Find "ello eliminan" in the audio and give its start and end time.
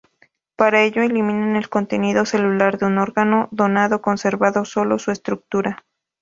0.81-1.55